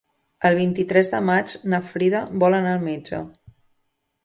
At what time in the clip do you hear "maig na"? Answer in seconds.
1.27-1.81